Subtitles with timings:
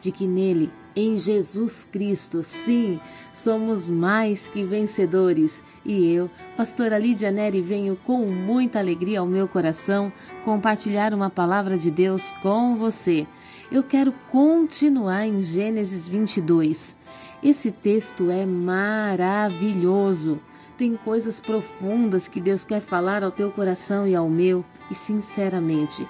[0.00, 2.98] de que nele, em Jesus Cristo, sim,
[3.32, 5.62] somos mais que vencedores.
[5.84, 10.10] E eu, pastora Lídia Neri, venho com muita alegria ao meu coração
[10.42, 13.26] compartilhar uma palavra de Deus com você.
[13.70, 16.96] Eu quero continuar em Gênesis 22.
[17.42, 20.40] Esse texto é maravilhoso.
[20.78, 26.06] Tem coisas profundas que Deus quer falar ao teu coração e ao meu, e sinceramente,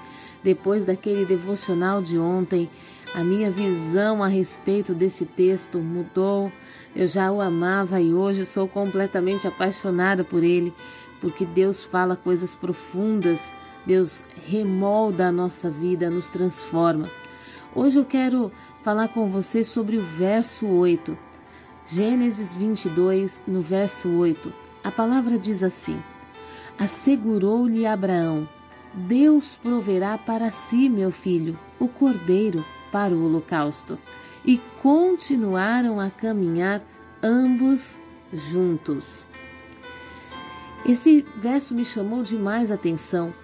[0.46, 2.70] depois daquele devocional de ontem,
[3.12, 6.52] a minha visão a respeito desse texto mudou.
[6.94, 10.72] Eu já o amava e hoje sou completamente apaixonada por ele,
[11.20, 17.10] porque Deus fala coisas profundas, Deus remolda a nossa vida, nos transforma.
[17.74, 18.52] Hoje eu quero
[18.84, 21.18] falar com você sobre o verso 8.
[21.84, 24.52] Gênesis 22, no verso 8.
[24.84, 26.00] A palavra diz assim:
[26.78, 28.48] Assegurou-lhe Abraão:
[28.96, 33.98] Deus proverá para si, meu filho, o cordeiro para o holocausto.
[34.44, 36.82] E continuaram a caminhar
[37.22, 38.00] ambos
[38.32, 39.28] juntos.
[40.86, 43.34] Esse verso me chamou demais a atenção,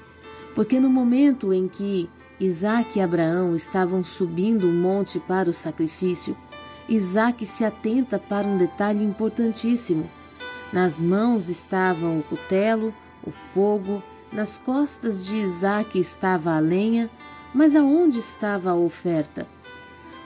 [0.54, 2.08] porque no momento em que
[2.40, 6.36] Isaac e Abraão estavam subindo o monte para o sacrifício,
[6.88, 10.08] Isaac se atenta para um detalhe importantíssimo.
[10.72, 12.94] Nas mãos estavam o cutelo,
[13.24, 17.10] o fogo, nas costas de Isaac estava a lenha,
[17.52, 19.46] mas aonde estava a oferta?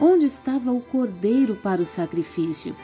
[0.01, 2.77] Onde estava o cordeiro para o sacrifício?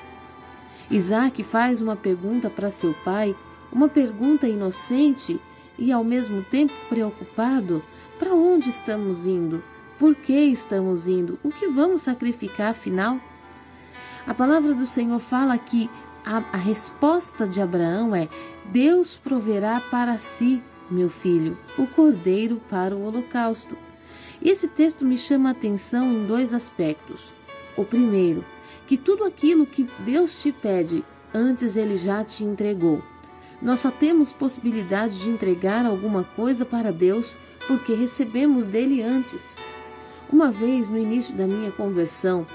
[0.91, 3.37] Isaac faz uma pergunta para seu pai,
[3.73, 5.41] uma pergunta inocente
[5.79, 7.83] e ao mesmo tempo preocupado:
[8.19, 9.63] para onde estamos indo?
[9.99, 11.39] Por que estamos indo?
[11.43, 13.21] O que vamos sacrificar afinal?
[14.27, 15.89] A palavra do Senhor fala que
[16.25, 18.29] a, a resposta de Abraão é:
[18.67, 20.63] Deus proverá para si,
[20.93, 23.77] meu filho, o cordeiro para o holocausto.
[24.41, 27.33] Esse texto me chama a atenção em dois aspectos.
[27.77, 28.45] O primeiro,
[28.87, 33.03] que tudo aquilo que Deus te pede, antes ele já te entregou.
[33.61, 37.37] Nós só temos possibilidade de entregar alguma coisa para Deus
[37.69, 39.57] porque recebemos dele antes.
[40.31, 42.47] Uma vez, no início da minha conversão,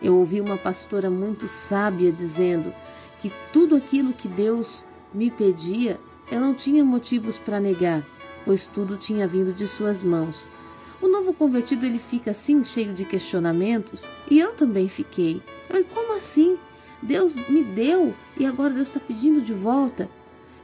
[0.00, 2.72] eu ouvi uma pastora muito sábia dizendo
[3.18, 6.00] que tudo aquilo que Deus me pedia,
[6.32, 8.02] eu não tinha motivos para negar,
[8.46, 10.50] pois tudo tinha vindo de suas mãos.
[10.98, 15.42] O novo convertido ele fica assim cheio de questionamentos e eu também fiquei.
[15.68, 16.56] Eu, como assim?
[17.02, 20.08] Deus me deu e agora Deus está pedindo de volta.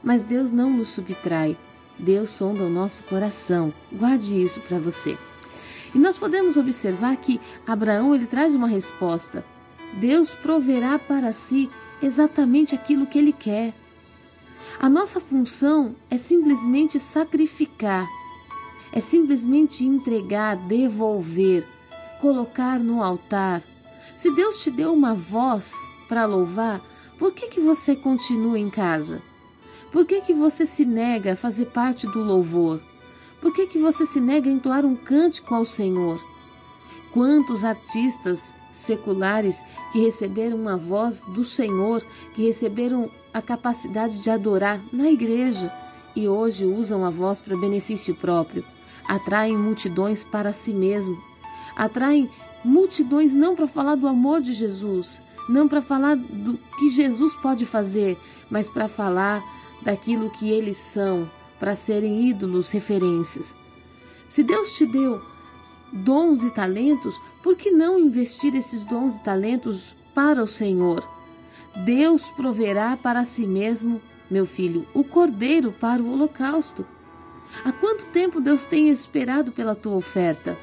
[0.02, 1.54] Mas Deus não nos subtrai.
[1.98, 3.74] Deus sonda o nosso coração.
[3.92, 5.18] Guarde isso para você.
[5.94, 9.44] E nós podemos observar que Abraão ele traz uma resposta.
[10.00, 11.68] Deus proverá para si
[12.00, 13.74] exatamente aquilo que ele quer.
[14.78, 18.08] A nossa função é simplesmente sacrificar
[18.92, 21.66] é simplesmente entregar, devolver,
[22.20, 23.62] colocar no altar.
[24.16, 25.74] Se Deus te deu uma voz
[26.08, 26.82] para louvar,
[27.18, 29.22] por que, que você continua em casa?
[29.92, 32.80] Por que, que você se nega a fazer parte do louvor?
[33.40, 36.22] Por que, que você se nega a entoar um cântico ao Senhor?
[37.12, 44.80] Quantos artistas seculares que receberam uma voz do Senhor, que receberam a capacidade de adorar
[44.92, 45.72] na igreja
[46.14, 48.64] e hoje usam a voz para benefício próprio?
[49.08, 51.18] atraem multidões para si mesmo,
[51.74, 52.30] atraem
[52.62, 57.64] multidões não para falar do amor de Jesus, não para falar do que Jesus pode
[57.64, 58.18] fazer,
[58.50, 59.42] mas para falar
[59.80, 61.28] daquilo que eles são,
[61.58, 63.56] para serem ídolos, referências.
[64.28, 65.22] Se Deus te deu
[65.92, 71.08] dons e talentos, por que não investir esses dons e talentos para o Senhor?
[71.84, 74.00] Deus proverá para si mesmo,
[74.30, 76.86] meu filho, o cordeiro para o holocausto.
[77.64, 80.58] Há quanto tempo Deus tem esperado pela tua oferta?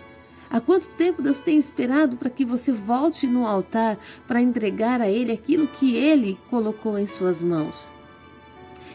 [0.50, 3.98] Há quanto tempo Deus tem esperado para que você volte no altar
[4.28, 7.92] para entregar a Ele aquilo que Ele colocou em suas mãos?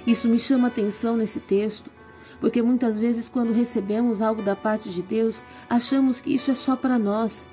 [0.06, 1.90] Isso me chama atenção nesse texto,
[2.40, 6.76] porque muitas vezes, quando recebemos algo da parte de Deus, achamos que isso é só
[6.76, 7.48] para nós.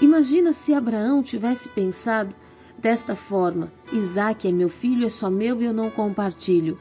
[0.00, 2.34] Imagina se Abraão tivesse pensado
[2.78, 6.78] desta forma: Isaac é meu filho, é só meu e eu não compartilho.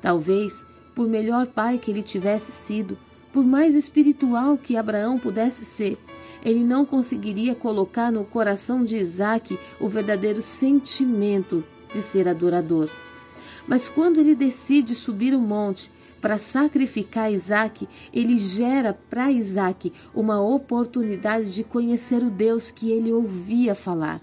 [0.00, 0.64] Talvez
[0.94, 2.96] por melhor pai que ele tivesse sido,
[3.32, 5.98] por mais espiritual que Abraão pudesse ser,
[6.44, 12.90] ele não conseguiria colocar no coração de Isaac o verdadeiro sentimento de ser adorador.
[13.66, 15.90] Mas quando ele decide subir o monte
[16.24, 23.12] para sacrificar Isaac, ele gera para Isaac uma oportunidade de conhecer o Deus que ele
[23.12, 24.22] ouvia falar.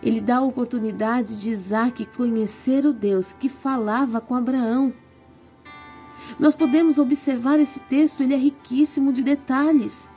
[0.00, 4.94] Ele dá a oportunidade de Isaac conhecer o Deus que falava com Abraão.
[6.38, 10.08] Nós podemos observar esse texto, ele é riquíssimo de detalhes.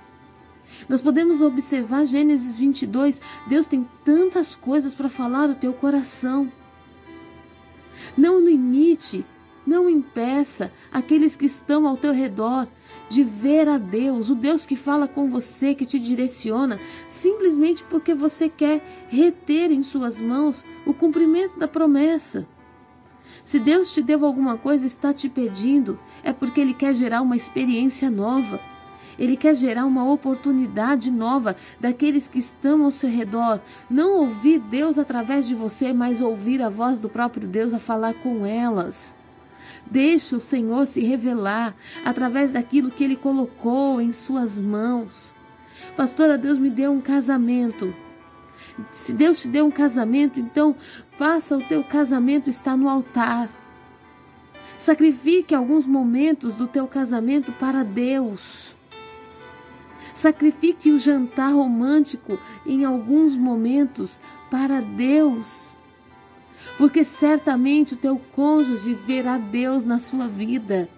[0.88, 3.20] Nós podemos observar Gênesis 22,
[3.50, 6.52] Deus tem tantas coisas para falar ao teu coração.
[8.16, 9.26] Não limite,
[9.66, 12.68] não impeça aqueles que estão ao teu redor
[13.10, 18.14] de ver a Deus, o Deus que fala com você, que te direciona, simplesmente porque
[18.14, 22.48] você quer reter em suas mãos o cumprimento da promessa.
[23.44, 27.36] Se Deus te deu alguma coisa, está te pedindo, é porque Ele quer gerar uma
[27.36, 28.60] experiência nova.
[29.20, 33.62] Ele quer gerar uma oportunidade nova daqueles que estão ao seu redor.
[33.90, 38.14] Não ouvir Deus através de você, mas ouvir a voz do próprio Deus a falar
[38.16, 39.16] com elas.
[39.90, 41.76] Deixe o Senhor se revelar
[42.06, 45.36] através daquilo que Ele colocou em suas mãos.
[45.96, 47.94] Pastora, Deus me deu um casamento.
[48.92, 50.76] Se Deus te deu um casamento, então
[51.18, 53.50] faça o teu casamento estar no altar.
[54.78, 58.76] Sacrifique alguns momentos do teu casamento para Deus.
[60.14, 64.20] Sacrifique o jantar romântico em alguns momentos
[64.50, 65.78] para Deus.
[66.78, 70.90] Porque certamente o teu cônjuge verá Deus na sua vida.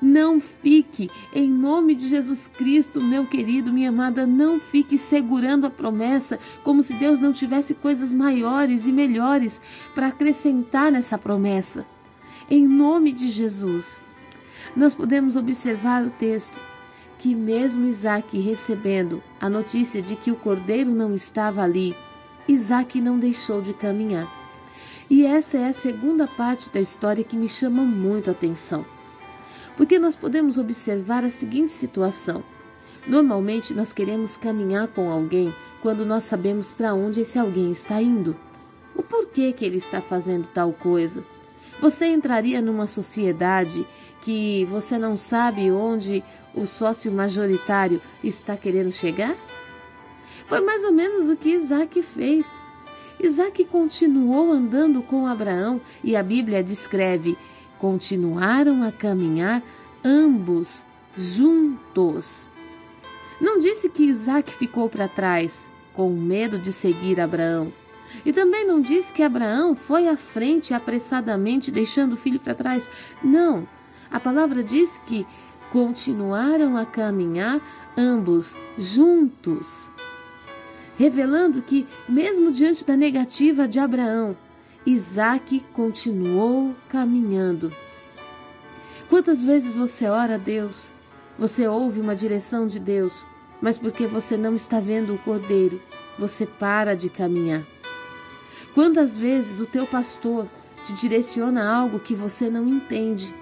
[0.00, 5.70] Não fique, em nome de Jesus Cristo, meu querido, minha amada, não fique segurando a
[5.70, 9.62] promessa como se Deus não tivesse coisas maiores e melhores
[9.94, 11.86] para acrescentar nessa promessa.
[12.50, 14.04] Em nome de Jesus,
[14.74, 16.58] nós podemos observar o texto
[17.18, 21.96] que, mesmo Isaac recebendo a notícia de que o cordeiro não estava ali,
[22.46, 24.37] Isaac não deixou de caminhar.
[25.10, 28.84] E essa é a segunda parte da história que me chama muito a atenção.
[29.76, 32.44] Porque nós podemos observar a seguinte situação.
[33.06, 38.36] Normalmente nós queremos caminhar com alguém quando nós sabemos para onde esse alguém está indo.
[38.94, 41.24] O porquê que ele está fazendo tal coisa.
[41.80, 43.86] Você entraria numa sociedade
[44.20, 46.22] que você não sabe onde
[46.54, 49.36] o sócio majoritário está querendo chegar?
[50.46, 52.60] Foi mais ou menos o que Isaac fez.
[53.20, 57.36] Isaac continuou andando com Abraão e a Bíblia descreve:
[57.78, 59.62] continuaram a caminhar
[60.04, 60.86] ambos
[61.16, 62.48] juntos.
[63.40, 67.72] Não disse que Isaac ficou para trás, com medo de seguir Abraão.
[68.24, 72.88] E também não diz que Abraão foi à frente apressadamente, deixando o filho para trás.
[73.22, 73.68] Não.
[74.10, 75.26] A palavra diz que
[75.70, 77.60] continuaram a caminhar
[77.96, 79.90] ambos juntos,
[80.98, 84.36] revelando que, mesmo diante da negativa de Abraão,
[84.84, 87.72] Isaac continuou caminhando.
[89.08, 90.92] Quantas vezes você ora a Deus,
[91.38, 93.24] você ouve uma direção de Deus,
[93.62, 95.80] mas porque você não está vendo o cordeiro,
[96.18, 97.64] você para de caminhar.
[98.74, 100.48] Quantas vezes o teu pastor
[100.82, 103.32] te direciona algo que você não entende?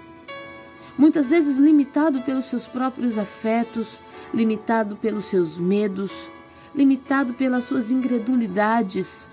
[0.95, 4.01] Muitas vezes limitado pelos seus próprios afetos,
[4.31, 6.29] limitado pelos seus medos,
[6.75, 9.29] limitado pelas suas incredulidades.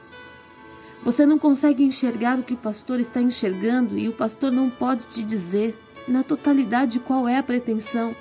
[1.05, 5.07] Você não consegue enxergar o que o pastor está enxergando e o pastor não pode
[5.07, 5.79] te dizer
[6.09, 8.17] na totalidade qual é a pretensão.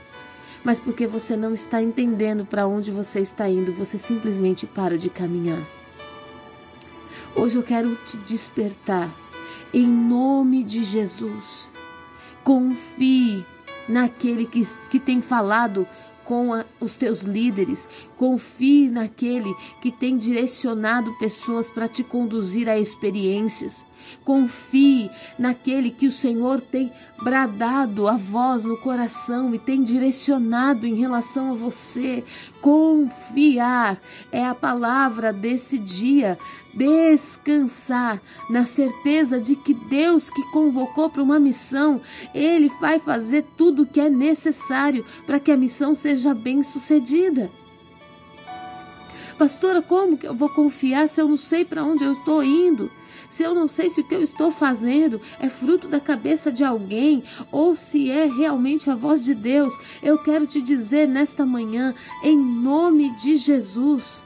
[0.64, 5.10] Mas porque você não está entendendo para onde você está indo, você simplesmente para de
[5.10, 5.66] caminhar.
[7.36, 9.14] Hoje eu quero te despertar
[9.74, 11.72] em nome de Jesus.
[12.44, 13.46] Confie
[13.88, 15.88] naquele que, que tem falado
[16.26, 17.88] com a, os teus líderes,
[18.18, 23.86] confie naquele que tem direcionado pessoas para te conduzir a experiências.
[24.24, 26.92] Confie naquele que o Senhor tem
[27.24, 32.24] bradado a voz no coração e tem direcionado em relação a você.
[32.62, 34.02] Confiar
[34.32, 36.38] é a palavra desse dia.
[36.74, 42.02] Descansar na certeza de que Deus que convocou para uma missão,
[42.34, 47.52] Ele vai fazer tudo o que é necessário para que a missão seja bem sucedida.
[49.38, 52.92] Pastora, como que eu vou confiar se eu não sei para onde eu estou indo?
[53.30, 56.64] Se eu não sei se o que eu estou fazendo é fruto da cabeça de
[56.64, 61.96] alguém ou se é realmente a voz de Deus, eu quero te dizer nesta manhã,
[62.24, 64.23] em nome de Jesus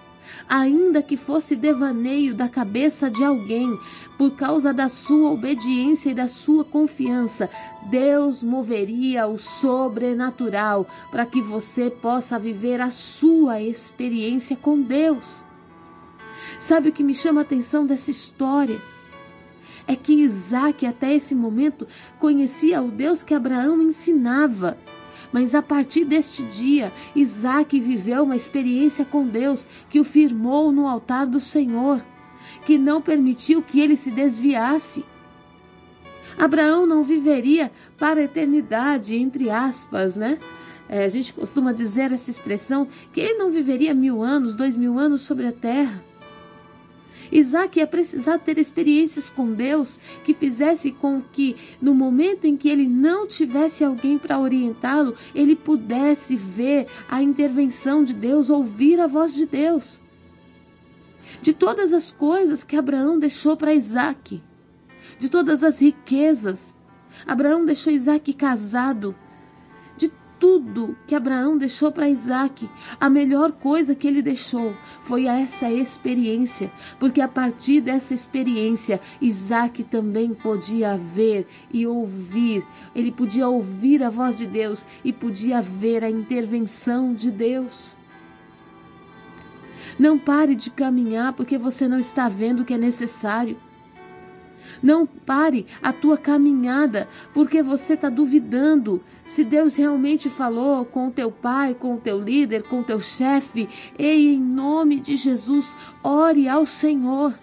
[0.48, 3.78] ainda que fosse devaneio da cabeça de alguém,
[4.18, 7.50] por causa da sua obediência e da sua confiança,
[7.90, 15.46] Deus moveria o sobrenatural para que você possa viver a sua experiência com Deus.
[16.60, 18.82] Sabe o que me chama a atenção dessa história?
[19.88, 21.88] É que Isaac, até esse momento,
[22.20, 24.78] conhecia o Deus que Abraão ensinava.
[25.32, 30.88] Mas a partir deste dia, Isaac viveu uma experiência com Deus que o firmou no
[30.88, 32.04] altar do Senhor.
[32.66, 35.04] que não permitiu que ele se desviasse.
[36.38, 40.38] Abraão não viveria para a eternidade, entre aspas, né?
[40.88, 44.98] É, a gente costuma dizer essa expressão que ele não viveria mil anos, dois mil
[44.98, 46.02] anos sobre a terra.
[47.32, 52.70] Isaac ia precisar ter experiências com Deus que fizesse com que, no momento em que
[52.70, 59.08] ele não tivesse alguém para orientá-lo, ele pudesse ver a intervenção de Deus, ouvir a
[59.08, 60.00] voz de Deus.
[61.42, 64.42] De todas as coisas que Abraão deixou para Isaac,
[65.20, 66.76] de todas as riquezas,
[67.26, 69.16] Abraão deixou Isaac casado,
[70.48, 72.70] tudo que Abraão deixou para Isaac,
[73.02, 74.74] a melhor coisa que ele deixou
[75.04, 83.12] foi essa experiência, porque a partir dessa experiência, Isaac também podia ver e ouvir, ele
[83.12, 87.98] podia ouvir a voz de Deus e podia ver a intervenção de Deus.
[90.00, 93.58] Não pare de caminhar porque você não está vendo o que é necessário.
[94.82, 101.12] Não pare a tua caminhada porque você está duvidando se Deus realmente falou com o
[101.12, 103.68] teu pai, com o teu líder, com o teu chefe.
[103.98, 107.34] Ei, em nome de Jesus, ore ao Senhor.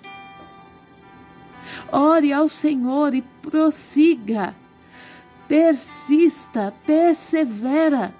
[1.90, 4.54] Ore ao Senhor e prossiga.
[5.48, 8.14] Persista, persevera.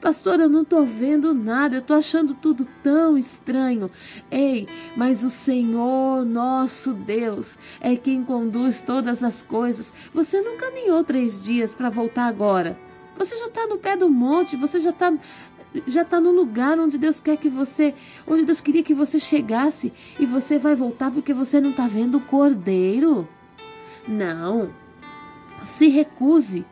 [0.00, 3.90] Pastor, eu não estou vendo nada, eu estou achando tudo tão estranho.
[4.30, 9.92] Ei, mas o Senhor nosso Deus é quem conduz todas as coisas.
[10.12, 12.78] Você não caminhou três dias para voltar agora.
[13.16, 15.12] Você já está no pé do monte, você já está
[15.86, 17.94] já está no lugar onde Deus quer que você,
[18.26, 22.18] onde Deus queria que você chegasse e você vai voltar porque você não está vendo
[22.18, 23.28] o cordeiro.
[24.08, 24.74] Não.
[25.62, 26.64] Se recuse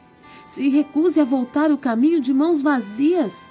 [0.46, 3.46] se recuse a voltar o caminho de mãos vazias.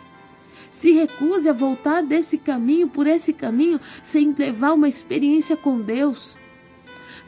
[0.70, 6.38] Se recuse a voltar desse caminho, por esse caminho, sem levar uma experiência com Deus.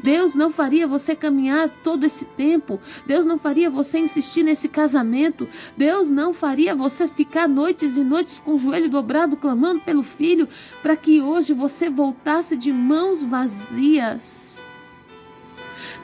[0.01, 2.79] Deus não faria você caminhar todo esse tempo.
[3.05, 5.47] Deus não faria você insistir nesse casamento.
[5.75, 10.47] Deus não faria você ficar noites e noites com o joelho dobrado clamando pelo filho
[10.81, 14.58] para que hoje você voltasse de mãos vazias.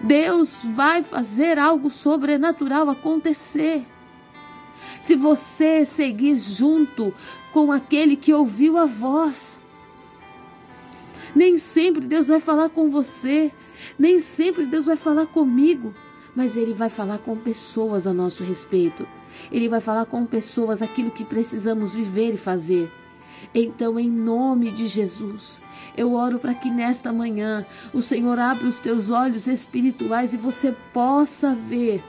[0.02, 3.86] Deus vai fazer algo sobrenatural acontecer.
[5.02, 7.14] Se você seguir junto
[7.52, 9.62] com aquele que ouviu a voz,
[11.36, 13.52] nem sempre Deus vai falar com você,
[14.00, 15.94] nem sempre Deus vai falar comigo,
[16.36, 19.08] mas Ele vai falar com pessoas a nosso respeito.
[19.52, 22.92] Ele vai falar com pessoas aquilo que precisamos viver e fazer.
[23.54, 25.64] Então, em nome de Jesus,
[25.96, 30.76] eu oro para que nesta manhã o Senhor abra os teus olhos espirituais e você
[30.94, 32.04] possa ver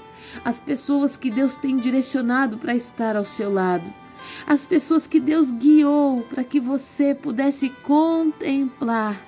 [0.45, 3.93] as pessoas que Deus tem direcionado para estar ao seu lado.
[4.47, 9.25] As pessoas que Deus guiou para que você pudesse contemplar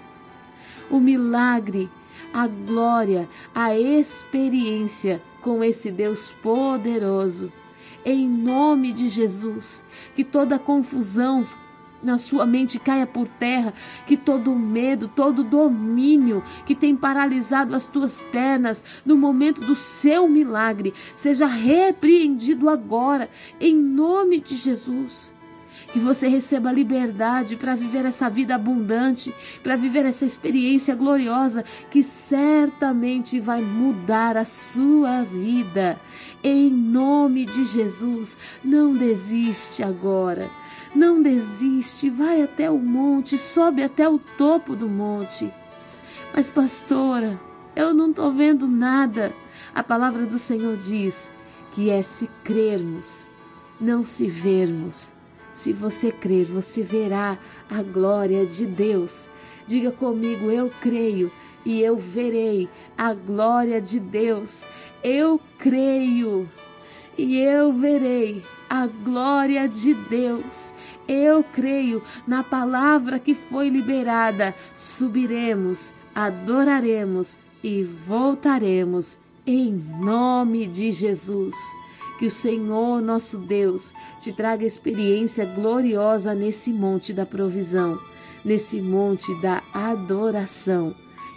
[0.91, 1.91] o milagre,
[2.33, 7.53] a glória, a experiência com esse Deus poderoso.
[8.05, 11.43] Em nome de Jesus, que toda confusão
[12.03, 13.73] na sua mente caia por terra,
[14.07, 20.29] que todo medo, todo domínio que tem paralisado as tuas pernas no momento do seu
[20.29, 23.29] milagre seja repreendido agora,
[23.61, 25.38] em nome de Jesus
[25.93, 32.03] que você receba liberdade para viver essa vida abundante, para viver essa experiência gloriosa que
[32.03, 36.01] certamente vai mudar a sua vida.
[36.43, 40.51] Em nome de Jesus, não desiste agora.
[40.95, 45.53] Não desiste, vai até o monte, sobe até o topo do monte.
[46.35, 47.41] Mas, pastora,
[47.75, 49.35] eu não estou vendo nada.
[49.75, 51.33] A palavra do Senhor diz
[51.73, 53.31] que é se crermos,
[53.81, 55.18] não se vermos.
[55.59, 57.37] Se você crer, você verá
[57.69, 59.29] a glória de Deus.
[59.67, 61.33] Diga comigo, eu creio
[61.65, 64.65] e eu verei a glória de Deus.
[65.03, 66.49] Eu creio
[67.19, 70.73] e eu verei a glória de Deus.
[71.09, 74.55] Eu creio na palavra que foi liberada.
[74.77, 81.57] Subiremos, adoraremos e voltaremos em nome de Jesus.
[82.19, 87.99] Que o Senhor, nosso Deus, te traga experiência gloriosa nesse monte da provisão,
[88.45, 90.95] nesse monte da adoração.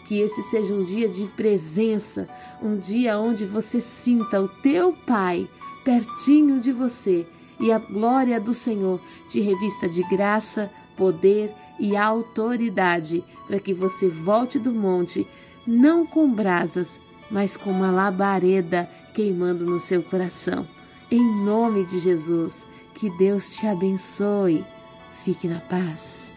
[0.07, 2.27] Que esse seja um dia de presença,
[2.61, 5.47] um dia onde você sinta o teu Pai
[5.83, 7.25] pertinho de você
[7.59, 14.07] e a glória do Senhor te revista de graça, poder e autoridade, para que você
[14.07, 15.27] volte do monte,
[15.65, 20.67] não com brasas, mas com uma labareda queimando no seu coração.
[21.09, 24.65] Em nome de Jesus, que Deus te abençoe.
[25.23, 26.33] Fique na paz.